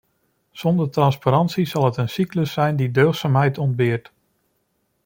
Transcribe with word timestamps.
Zonder 0.51 0.89
transparantie 0.89 1.65
zal 1.65 1.85
het 1.85 1.97
een 1.97 2.09
cyclus 2.09 2.53
zijn 2.53 2.75
die 2.75 2.91
deugdzaamheid 2.91 3.57
ontbeert. 3.57 4.11